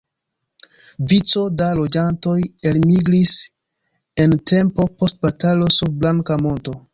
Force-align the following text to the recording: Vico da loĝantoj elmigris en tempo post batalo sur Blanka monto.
Vico 1.11 1.43
da 1.59 1.67
loĝantoj 1.79 2.33
elmigris 2.71 3.35
en 4.25 4.35
tempo 4.53 4.89
post 5.03 5.21
batalo 5.27 5.69
sur 5.79 5.95
Blanka 6.01 6.41
monto. 6.49 6.77